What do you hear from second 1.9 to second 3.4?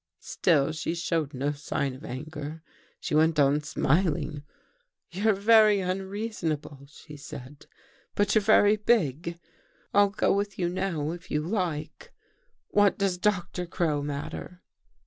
of anger. She went